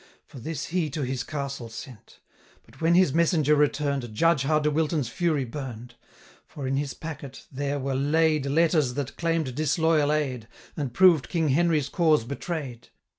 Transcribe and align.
For 0.25 0.39
this 0.39 0.69
he 0.69 0.89
to 0.89 1.03
his 1.03 1.21
castle 1.23 1.69
sent; 1.69 2.21
But 2.63 2.81
when 2.81 2.95
his 2.95 3.13
messenger 3.13 3.55
return'd, 3.55 4.15
Judge 4.15 4.41
how 4.41 4.57
De 4.57 4.71
Wilton's 4.71 5.09
fury 5.09 5.45
burn'd! 5.45 5.93
For 6.47 6.65
in 6.65 6.75
his 6.75 6.95
packet 6.95 7.45
there 7.51 7.77
were 7.77 7.93
laid 7.93 8.45
600 8.45 8.55
Letters 8.59 8.93
that 8.95 9.15
claim'd 9.17 9.53
disloyal 9.53 10.11
aid, 10.11 10.47
And 10.75 10.91
proved 10.91 11.29
King 11.29 11.49
Henry's 11.49 11.87
cause 11.87 12.23
betray'd. 12.23 12.89